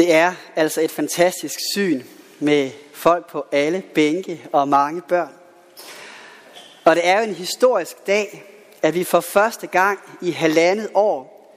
[0.00, 2.02] Det er altså et fantastisk syn
[2.38, 5.32] med folk på alle bænke og mange børn.
[6.84, 8.44] Og det er jo en historisk dag,
[8.82, 11.52] at vi for første gang i halvandet år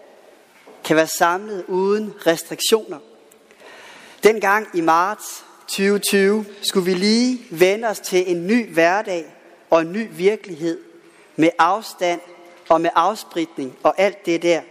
[0.84, 2.98] kan være samlet uden restriktioner.
[4.24, 9.26] Dengang i marts 2020 skulle vi lige vende os til en ny hverdag
[9.70, 10.80] og en ny virkelighed
[11.36, 12.22] med afstand
[12.70, 14.62] og med afspritning og alt det der.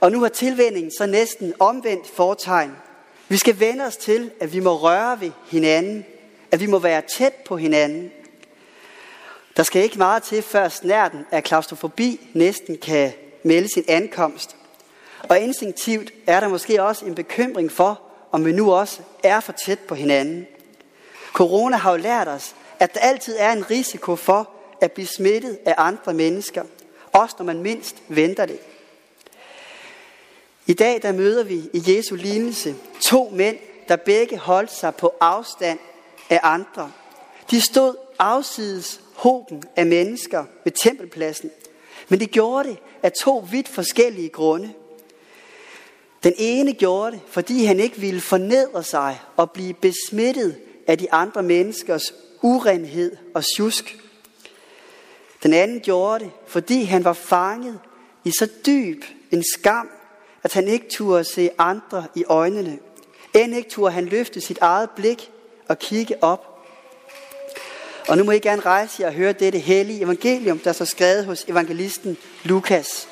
[0.00, 2.76] Og nu har tilvændingen så næsten omvendt fortegn.
[3.28, 6.04] Vi skal vende os til, at vi må røre ved hinanden,
[6.50, 8.10] at vi må være tæt på hinanden.
[9.56, 14.56] Der skal ikke meget til, før snærten af klaustrofobi næsten kan melde sin ankomst.
[15.28, 18.00] Og instinktivt er der måske også en bekymring for,
[18.32, 20.46] om vi nu også er for tæt på hinanden.
[21.32, 25.58] Corona har jo lært os, at der altid er en risiko for at blive smittet
[25.66, 26.62] af andre mennesker,
[27.12, 28.58] også når man mindst venter det.
[30.66, 33.56] I dag der møder vi i Jesu lignelse to mænd,
[33.88, 35.78] der begge holdt sig på afstand
[36.30, 36.92] af andre.
[37.50, 41.50] De stod afsides hoben af mennesker ved tempelpladsen,
[42.08, 44.72] men de gjorde det af to vidt forskellige grunde.
[46.24, 51.12] Den ene gjorde det, fordi han ikke ville fornedre sig og blive besmittet af de
[51.12, 53.98] andre menneskers urenhed og sjusk.
[55.42, 57.80] Den anden gjorde det, fordi han var fanget
[58.24, 59.88] i så dyb en skam,
[60.46, 62.78] at han ikke turde se andre i øjnene.
[63.34, 65.30] End ikke turde han løfte sit eget blik
[65.68, 66.66] og kigge op.
[68.08, 70.84] Og nu må I gerne rejse jer og høre dette hellige evangelium, der er så
[70.84, 73.08] skrevet hos evangelisten Lukas.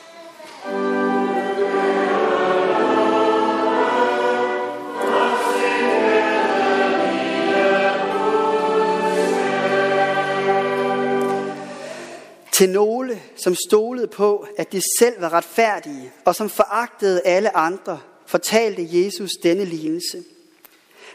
[12.55, 18.01] Til nogle, som stolede på, at de selv var retfærdige, og som foragtede alle andre,
[18.27, 20.25] fortalte Jesus denne lignelse.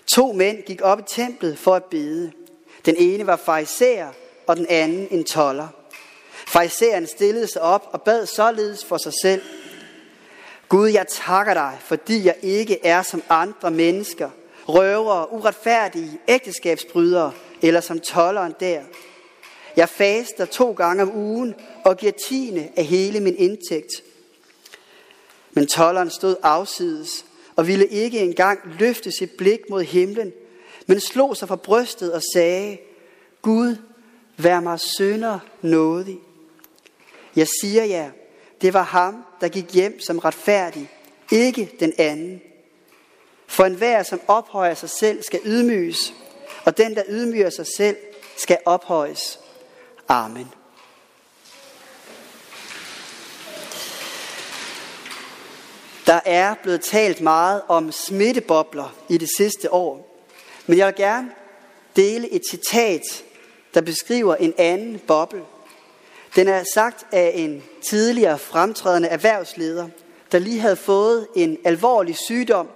[0.08, 2.32] To mænd gik op i templet for at bede.
[2.86, 4.08] Den ene var fariser,
[4.48, 5.68] og den anden en toller.
[6.48, 9.42] Fariseren stillede sig op og bad således for sig selv.
[10.70, 14.30] Gud, jeg takker dig, fordi jeg ikke er som andre mennesker,
[14.68, 17.32] røvere, uretfærdige, ægteskabsbrydere
[17.62, 18.82] eller som tolleren der.
[19.80, 24.04] Jeg faster to gange om ugen og giver tiende af hele min indtægt.
[25.52, 27.26] Men tolleren stod afsides
[27.56, 30.34] og ville ikke engang løfte sit blik mod himlen,
[30.88, 32.78] men slog sig for brystet og sagde,
[33.42, 33.76] Gud,
[34.38, 36.20] vær mig sønder nådig.
[37.36, 38.12] Jeg siger jer,
[38.62, 40.92] det var ham, der gik hjem som retfærdig,
[41.32, 42.42] ikke den anden.
[43.48, 46.14] For enhver, som ophøjer sig selv, skal ydmyges,
[46.66, 47.98] og den, der ydmyger sig selv,
[48.38, 49.40] skal ophøjes.
[50.10, 50.52] Amen.
[56.06, 60.24] Der er blevet talt meget om smittebobler i det sidste år.
[60.68, 61.32] Men jeg vil gerne
[61.96, 63.02] dele et citat,
[63.74, 65.44] der beskriver en anden boble.
[66.36, 69.88] Den er sagt af en tidligere fremtrædende erhvervsleder,
[70.32, 72.70] der lige havde fået en alvorlig sygdom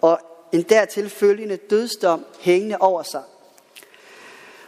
[0.00, 0.20] og
[0.52, 3.22] en dertil følgende dødsdom hængende over sig.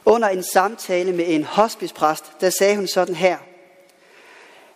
[0.09, 3.39] Under en samtale med en hospicepræst, der sagde hun sådan her.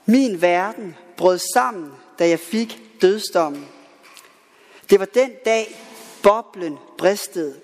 [0.07, 3.69] Min verden brød sammen, da jeg fik dødsdommen.
[4.91, 5.77] Det var den dag,
[6.23, 7.61] boblen bristede,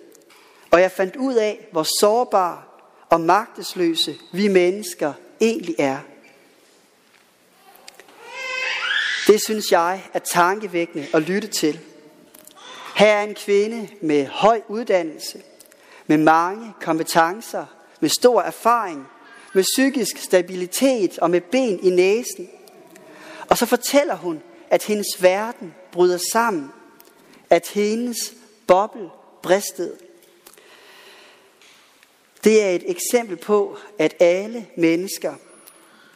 [0.71, 2.63] og jeg fandt ud af, hvor sårbare
[3.11, 5.99] og magtesløse vi mennesker egentlig er.
[9.27, 11.81] Det synes jeg er tankevækkende at lytte til.
[12.97, 15.43] Her er en kvinde med høj uddannelse,
[16.09, 17.67] med mange kompetencer,
[18.01, 19.07] med stor erfaring,
[19.55, 22.49] med psykisk stabilitet og med ben i næsen.
[23.49, 26.73] Og så fortæller hun, at hendes verden bryder sammen,
[27.51, 28.17] at hendes
[28.67, 29.11] boble
[29.43, 29.97] bristede.
[32.45, 35.35] Det er et eksempel på, at alle mennesker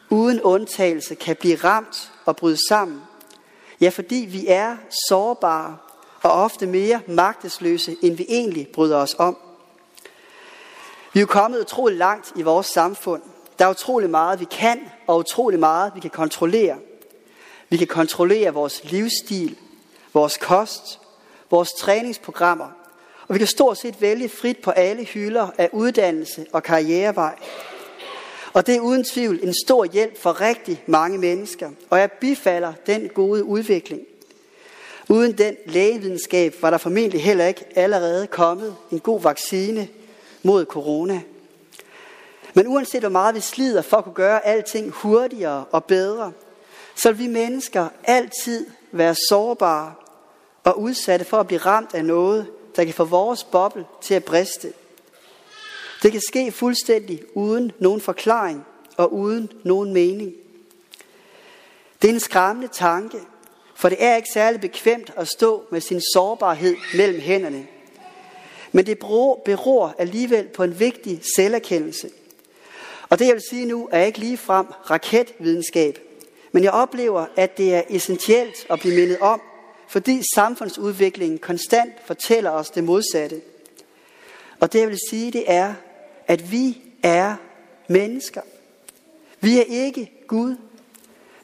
[0.09, 3.01] uden undtagelse kan blive ramt og bryde sammen.
[3.81, 4.77] Ja, fordi vi er
[5.09, 5.77] sårbare
[6.23, 9.37] og ofte mere magtesløse, end vi egentlig bryder os om.
[11.13, 13.21] Vi er jo kommet utrolig langt i vores samfund.
[13.59, 16.77] Der er utrolig meget, vi kan, og utrolig meget, vi kan kontrollere.
[17.69, 19.57] Vi kan kontrollere vores livsstil,
[20.13, 20.99] vores kost,
[21.51, 22.67] vores træningsprogrammer,
[23.27, 27.35] og vi kan stort set vælge frit på alle hylder af uddannelse og karrierevej.
[28.53, 32.73] Og det er uden tvivl en stor hjælp for rigtig mange mennesker, og jeg bifalder
[32.87, 34.01] den gode udvikling.
[35.09, 39.87] Uden den lægevidenskab var der formentlig heller ikke allerede kommet en god vaccine
[40.43, 41.21] mod corona.
[42.53, 46.31] Men uanset hvor meget vi slider for at kunne gøre alting hurtigere og bedre,
[46.95, 49.93] så vil vi mennesker altid være sårbare
[50.63, 54.23] og udsatte for at blive ramt af noget, der kan få vores boble til at
[54.23, 54.73] briste.
[56.03, 58.65] Det kan ske fuldstændig uden nogen forklaring
[58.97, 60.33] og uden nogen mening.
[62.01, 63.17] Det er en skræmmende tanke,
[63.75, 67.67] for det er ikke særlig bekvemt at stå med sin sårbarhed mellem hænderne.
[68.75, 68.99] Men det
[69.45, 72.09] beror alligevel på en vigtig selverkendelse.
[73.09, 75.99] Og det jeg vil sige nu er ikke lige frem raketvidenskab,
[76.51, 79.41] men jeg oplever, at det er essentielt at blive mindet om,
[79.87, 83.41] fordi samfundsudviklingen konstant fortæller os det modsatte.
[84.59, 85.73] Og det jeg vil sige, det er,
[86.27, 87.35] at vi er
[87.87, 88.41] mennesker.
[89.39, 90.55] Vi er ikke Gud.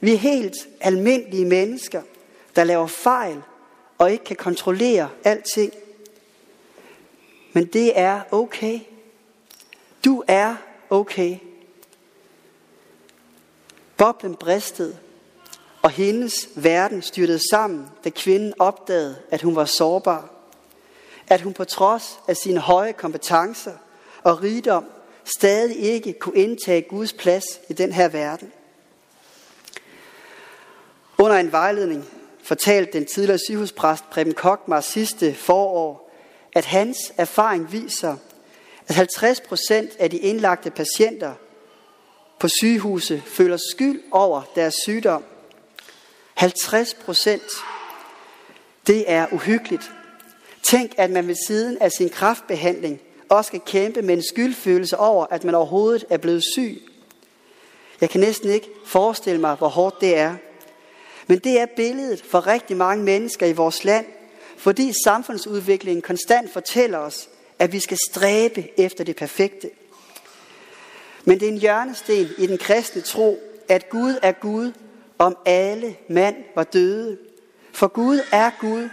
[0.02, 2.02] Vi er helt almindelige mennesker,
[2.56, 3.42] der laver fejl
[3.98, 5.74] og ikke kan kontrollere alting.
[7.54, 8.80] Men det er okay.
[10.06, 10.56] Du er
[10.90, 11.38] okay.
[13.98, 14.98] Boblen bristede,
[15.81, 20.30] og hendes verden styrtede sammen, da kvinden opdagede, at hun var sårbar.
[21.28, 23.74] At hun på trods af sine høje kompetencer
[24.24, 24.86] og rigdom
[25.24, 28.52] stadig ikke kunne indtage Guds plads i den her verden.
[31.18, 32.06] Under en vejledning
[32.44, 36.08] fortalte den tidligere sygehuspræst Preben Kokmar sidste forår,
[36.54, 38.16] at hans erfaring viser,
[38.88, 41.34] at 50 procent af de indlagte patienter
[42.40, 45.24] på sygehuse føler skyld over deres sygdom.
[46.34, 47.44] 50 procent.
[48.88, 49.92] Det er uhyggeligt.
[50.63, 55.25] Tænk, at man ved siden af sin kraftbehandling også skal kæmpe med en skyldfølelse over,
[55.31, 56.81] at man overhovedet er blevet syg.
[58.02, 60.36] Jeg kan næsten ikke forestille mig, hvor hårdt det er.
[61.28, 64.06] Men det er billedet for rigtig mange mennesker i vores land,
[64.59, 67.29] fordi samfundsudviklingen konstant fortæller os,
[67.59, 69.69] at vi skal stræbe efter det perfekte.
[71.25, 73.39] Men det er en hjørnesten i den kristne tro,
[73.69, 74.71] at Gud er Gud,
[75.17, 77.17] om alle mand var døde.
[77.73, 78.89] For Gud er Gud,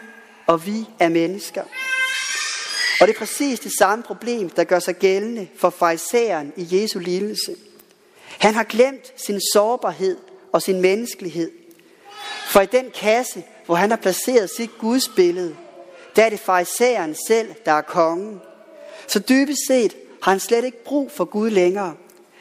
[0.46, 1.62] og vi er mennesker.
[3.00, 6.98] Og det er præcis det samme problem, der gør sig gældende for farisæeren i Jesu
[6.98, 7.56] lidelse.
[8.28, 10.18] Han har glemt sin sårbarhed
[10.52, 11.50] og sin menneskelighed.
[12.46, 15.56] For i den kasse, hvor han har placeret sit Guds billede,
[16.16, 18.40] der er det farisæeren selv, der er kongen.
[19.06, 21.94] Så dybest set har han slet ikke brug for Gud længere.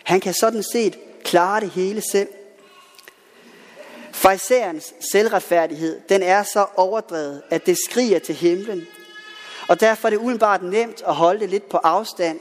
[0.04, 2.30] Han kan sådan set klare det hele selv.
[4.12, 8.88] Farisæernes selvretfærdighed, den er så overdrevet, at det skriger til himlen.
[9.68, 12.40] Og derfor er det udenbart nemt at holde det lidt på afstand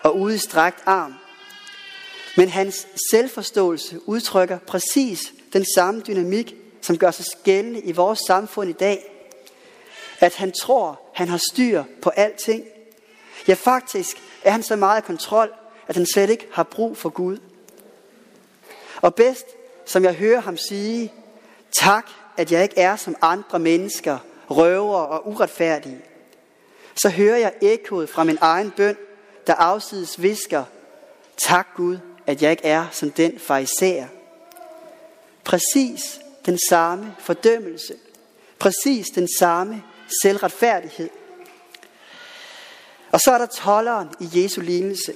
[0.00, 1.14] og ude i strakt arm.
[2.36, 8.70] Men hans selvforståelse udtrykker præcis den samme dynamik, som gør sig gældende i vores samfund
[8.70, 9.12] i dag.
[10.20, 12.64] At han tror, han har styr på alting.
[13.48, 15.52] Ja, faktisk er han så meget kontrol,
[15.88, 17.38] at han slet ikke har brug for Gud.
[19.00, 19.46] Og bedst,
[19.84, 21.12] som jeg hører ham sige,
[21.72, 24.18] tak, at jeg ikke er som andre mennesker,
[24.50, 26.00] røver og uretfærdige.
[26.96, 28.96] Så hører jeg ekkoet fra min egen bøn,
[29.46, 30.64] der afsides visker,
[31.36, 34.06] tak Gud, at jeg ikke er som den farisæer.
[35.44, 37.94] Præcis den samme fordømmelse.
[38.58, 39.82] Præcis den samme
[40.22, 41.08] selvretfærdighed.
[43.12, 45.14] Og så er der tolleren i Jesu lignelse.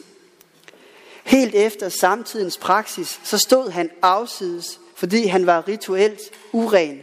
[1.24, 6.20] Helt efter samtidens praksis, så stod han afsides, fordi han var rituelt
[6.52, 7.00] uren.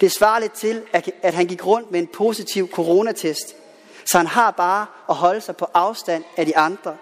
[0.00, 0.82] Det svarer lidt til,
[1.22, 3.56] at han gik rundt med en positiv coronatest,
[4.04, 6.96] så han har bare at holde sig på afstand af de andre.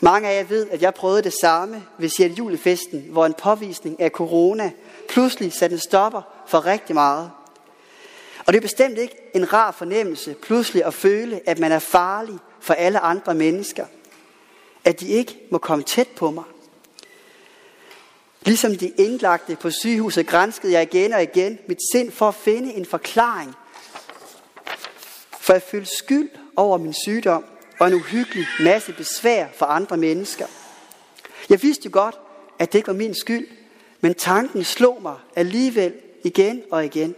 [0.00, 4.10] Mange af jer ved, at jeg prøvede det samme ved julefesten, hvor en påvisning af
[4.10, 4.72] corona
[5.10, 7.30] pludselig satte en stopper for rigtig meget.
[8.46, 12.38] Og det er bestemt ikke en rar fornemmelse pludselig at føle, at man er farlig
[12.60, 13.86] for alle andre mennesker–
[14.84, 16.44] at de ikke må komme tæt på mig.
[18.42, 22.72] Ligesom de indlagte på sygehuset grænskede jeg igen og igen mit sind for at finde
[22.72, 23.54] en forklaring.
[25.40, 27.44] For jeg følte skyld over min sygdom
[27.78, 30.46] og en uhyggelig masse besvær for andre mennesker.
[31.48, 32.18] Jeg vidste jo godt,
[32.58, 33.46] at det ikke var min skyld,
[34.00, 35.92] men tanken slog mig alligevel
[36.24, 37.14] igen og igen.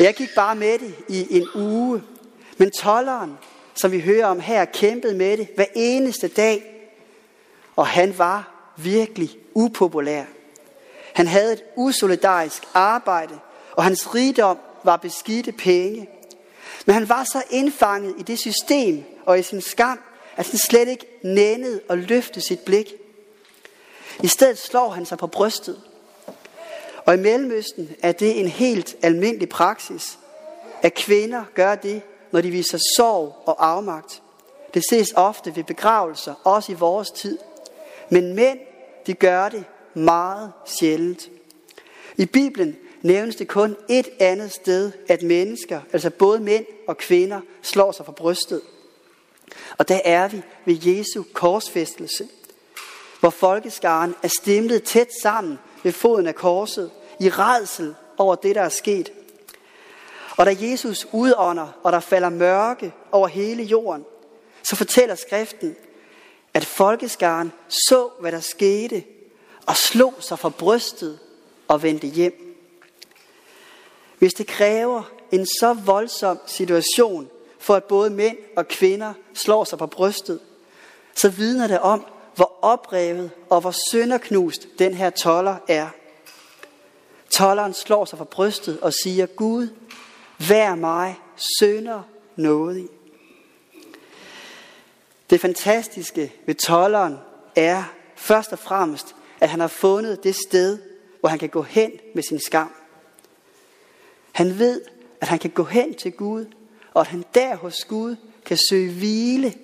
[0.00, 2.02] Jeg gik bare med det i en uge,
[2.58, 3.38] men tolleren
[3.76, 6.88] som vi hører om her, kæmpede med det hver eneste dag.
[7.76, 10.24] Og han var virkelig upopulær.
[11.14, 13.38] Han havde et usolidarisk arbejde,
[13.72, 16.08] og hans rigdom var beskidte penge.
[16.86, 20.00] Men han var så indfanget i det system og i sin skam,
[20.36, 22.94] at han slet ikke nændede og løfte sit blik.
[24.22, 25.80] I stedet slår han sig på brystet.
[27.04, 30.18] Og i Mellemøsten er det en helt almindelig praksis,
[30.82, 34.22] at kvinder gør det, når de viser sorg og afmagt.
[34.74, 37.38] Det ses ofte ved begravelser, også i vores tid.
[38.10, 38.58] Men mænd,
[39.06, 41.30] de gør det meget sjældent.
[42.16, 47.40] I Bibelen nævnes det kun et andet sted, at mennesker, altså både mænd og kvinder,
[47.62, 48.60] slår sig for brystet.
[49.78, 52.28] Og der er vi ved Jesu korsfæstelse,
[53.20, 58.62] hvor folkeskaren er stemlet tæt sammen ved foden af korset, i redsel over det, der
[58.62, 59.12] er sket.
[60.36, 64.04] Og da Jesus udånder, og der falder mørke over hele jorden,
[64.62, 65.76] så fortæller skriften,
[66.54, 69.04] at folkeskaren så, hvad der skete,
[69.66, 71.18] og slog sig for brystet
[71.68, 72.56] og vendte hjem.
[74.18, 79.78] Hvis det kræver en så voldsom situation, for at både mænd og kvinder slår sig
[79.78, 80.40] på brystet,
[81.14, 85.88] så vidner det om, hvor oprevet og hvor sønderknust den her toller er.
[87.30, 89.68] Tolleren slår sig for brystet og siger, Gud,
[90.48, 91.16] vær mig
[91.60, 92.02] sønder
[92.36, 92.88] nådig.
[95.30, 97.16] Det fantastiske ved tolleren
[97.56, 97.84] er
[98.16, 100.78] først og fremmest, at han har fundet det sted,
[101.20, 102.72] hvor han kan gå hen med sin skam.
[104.32, 104.80] Han ved,
[105.20, 106.46] at han kan gå hen til Gud,
[106.94, 109.54] og at han der hos Gud kan søge hvile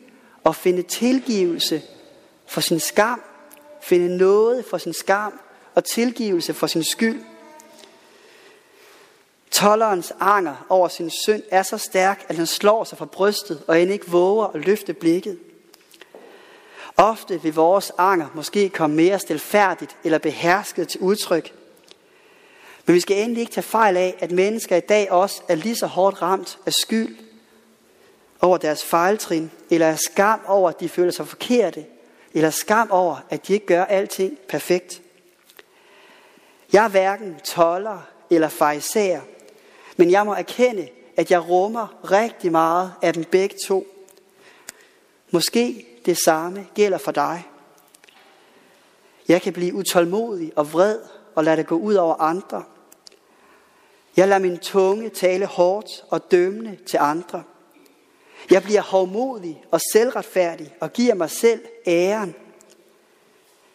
[0.44, 1.82] og finde tilgivelse
[2.52, 3.22] for sin skam,
[3.80, 5.40] finde noget for sin skam
[5.74, 7.24] og tilgivelse for sin skyld.
[9.50, 13.80] Tollerens anger over sin synd er så stærk, at han slår sig fra brystet og
[13.80, 15.38] end ikke våger at løfte blikket.
[16.96, 21.54] Ofte vil vores anger måske komme mere stilfærdigt eller behersket til udtryk.
[22.86, 25.76] Men vi skal endelig ikke tage fejl af, at mennesker i dag også er lige
[25.76, 27.16] så hårdt ramt af skyld
[28.40, 31.84] over deres fejltrin, eller af skam over, at de føler sig forkerte,
[32.34, 35.02] eller skam over, at de ikke gør alting perfekt.
[36.72, 37.98] Jeg er hverken toller
[38.30, 39.20] eller fejser,
[39.96, 43.86] men jeg må erkende, at jeg rummer rigtig meget af dem begge to.
[45.30, 47.46] Måske det samme gælder for dig.
[49.28, 50.98] Jeg kan blive utålmodig og vred
[51.34, 52.64] og lade det gå ud over andre.
[54.16, 57.42] Jeg lader min tunge tale hårdt og dømmende til andre.
[58.50, 62.34] Jeg bliver hovmodig og selvretfærdig og giver mig selv æren.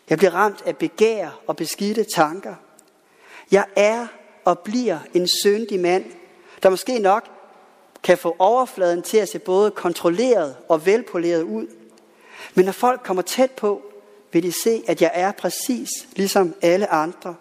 [0.09, 2.55] Jeg bliver ramt af begær og beskidte tanker.
[3.51, 4.07] Jeg er
[4.45, 6.05] og bliver en syndig mand,
[6.63, 7.29] der måske nok
[8.03, 11.67] kan få overfladen til at se både kontrolleret og velpoleret ud.
[12.55, 13.81] Men når folk kommer tæt på,
[14.31, 17.36] vil de se, at jeg er præcis ligesom alle andre.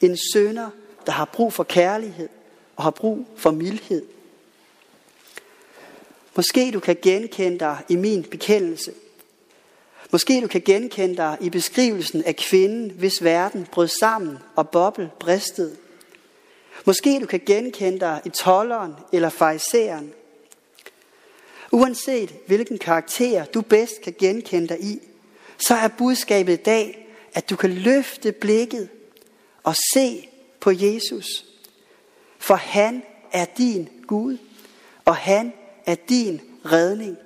[0.00, 0.70] En sønder,
[1.06, 2.28] der har brug for kærlighed
[2.76, 4.02] og har brug for mildhed.
[6.36, 8.92] Måske du kan genkende dig i min bekendelse.
[10.12, 15.10] Måske du kan genkende dig i beskrivelsen af kvinden, hvis verden brød sammen og boble
[15.20, 15.76] bristede.
[16.84, 20.12] Måske du kan genkende dig i tolleren eller fariseren.
[21.72, 25.00] Uanset hvilken karakter du bedst kan genkende dig i,
[25.58, 28.88] så er budskabet i dag, at du kan løfte blikket
[29.62, 30.28] og se
[30.60, 31.44] på Jesus.
[32.38, 34.36] For han er din Gud,
[35.04, 35.52] og han
[35.86, 37.16] er din redning.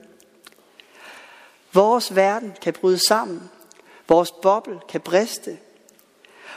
[1.73, 3.51] Vores verden kan bryde sammen.
[4.09, 5.59] Vores boble kan briste.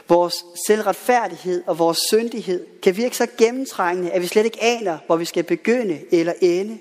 [0.08, 5.16] Vores selvretfærdighed og vores syndighed kan virke så gennemtrængende, at vi slet ikke aner, hvor
[5.16, 6.78] vi skal begynde eller ende.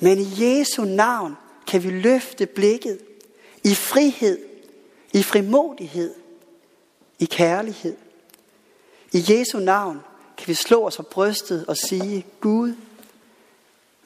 [0.00, 1.36] Men i Jesu navn
[1.66, 2.98] kan vi løfte blikket
[3.64, 4.38] i frihed,
[5.12, 6.14] i frimodighed,
[7.18, 7.96] i kærlighed.
[9.12, 10.00] I Jesu navn
[10.38, 12.74] kan vi slå os på brystet og sige, Gud,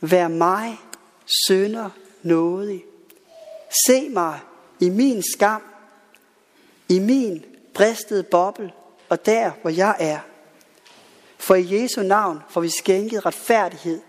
[0.01, 0.79] vær mig
[1.47, 1.91] sønder
[2.23, 2.85] nådig.
[3.87, 4.41] Se mig
[4.81, 5.63] i min skam,
[6.89, 8.73] i min bristede boble
[9.09, 10.21] og der, hvor jeg er.
[11.39, 14.01] For i Jesu navn får vi skænket retfærdighed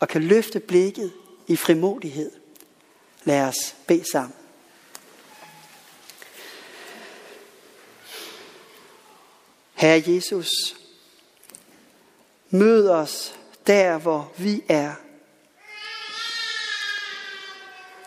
[0.00, 1.12] og kan løfte blikket
[1.46, 2.30] i frimodighed.
[3.24, 4.34] Lad os bede sammen.
[9.74, 10.48] Herre Jesus,
[12.50, 14.92] mød os der, hvor vi er.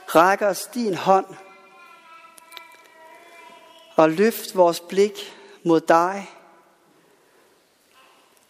[0.08, 1.26] Ræk os din hånd
[3.96, 6.32] og løft vores blik mod dig.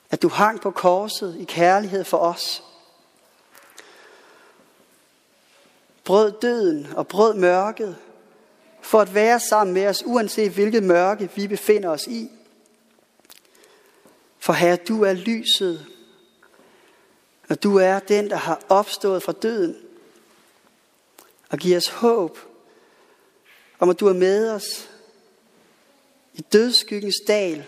[0.09, 2.63] At du hang på korset i kærlighed for os.
[6.03, 7.97] Brød døden og brød mørket
[8.81, 12.31] for at være sammen med os, uanset hvilket mørke vi befinder os i.
[14.39, 15.85] For Herre, du er lyset,
[17.49, 19.77] og du er den, der har opstået fra døden,
[21.49, 22.39] og giver os håb
[23.79, 24.89] om, at du er med os
[26.33, 27.65] i dødskyggens dal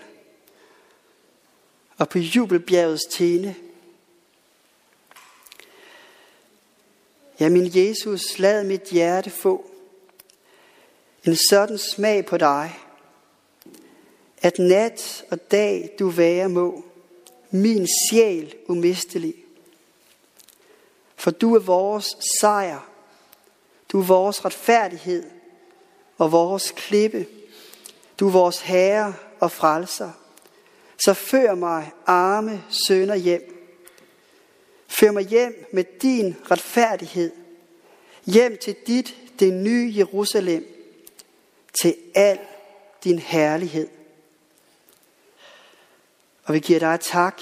[1.98, 3.56] og på jubelbjergets tene.
[7.40, 9.72] Ja, min Jesus, lad mit hjerte få
[11.26, 12.80] en sådan smag på dig,
[14.42, 16.84] at nat og dag du være må,
[17.52, 19.36] min sjæl umistelig.
[21.20, 22.90] For du er vores sejr,
[23.92, 25.24] du er vores retfærdighed
[26.18, 27.28] og vores klippe.
[28.20, 30.12] Du er vores herre og frelser.
[31.06, 33.72] Så før mig arme sønder hjem.
[34.88, 37.32] Før mig hjem med din retfærdighed.
[38.26, 40.66] Hjem til dit, det nye Jerusalem.
[41.82, 42.40] Til al
[43.04, 43.88] din herlighed.
[46.44, 47.42] Og vi giver dig tak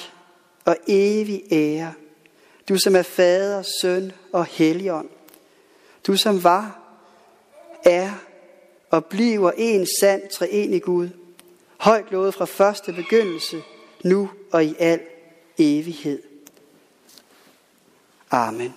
[0.65, 1.93] og evig ære.
[2.69, 5.09] Du som er fader, søn og helligånd.
[6.07, 6.79] Du som var,
[7.85, 8.11] er
[8.89, 11.09] og bliver en sand treenig Gud.
[11.77, 13.63] Højt lovet fra første begyndelse,
[14.03, 14.99] nu og i al
[15.57, 16.21] evighed.
[18.31, 18.73] Amen.